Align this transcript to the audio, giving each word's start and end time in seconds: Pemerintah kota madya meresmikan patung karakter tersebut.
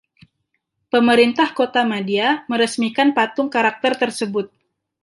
Pemerintah 0.95 1.47
kota 1.59 1.85
madya 1.91 2.31
meresmikan 2.49 3.09
patung 3.17 3.49
karakter 3.55 3.93
tersebut. 4.03 4.47